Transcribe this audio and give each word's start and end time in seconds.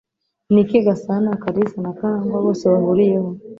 Ni 0.53 0.59
iki 0.65 0.77
gasana, 0.85 1.29
kalisa, 1.43 1.77
na 1.83 1.91
karangwa 1.99 2.37
bose 2.45 2.63
bahuriyeho? 2.73 3.29